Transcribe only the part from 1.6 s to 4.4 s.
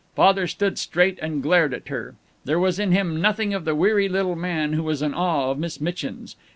at her. There was in him nothing of the weary little